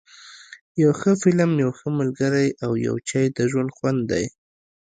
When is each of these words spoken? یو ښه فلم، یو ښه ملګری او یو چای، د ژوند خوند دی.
یو 0.81 0.91
ښه 0.99 1.11
فلم، 1.21 1.51
یو 1.63 1.71
ښه 1.77 1.87
ملګری 1.99 2.47
او 2.63 2.71
یو 2.87 2.95
چای، 3.09 3.25
د 3.37 3.39
ژوند 3.51 3.69
خوند 3.77 4.01
دی. 4.11 4.25